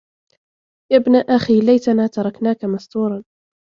[0.91, 3.23] يَا ابْنَ أَخِي لَيْتَنَا تَرَكْنَاك مَسْتُورًا